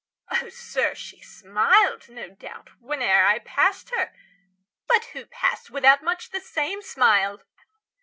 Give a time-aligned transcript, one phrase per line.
[0.31, 4.15] Oh, sir, she smiled, no doubt, Whene'er I passed her;
[4.87, 7.43] but who passed without Much the same smile?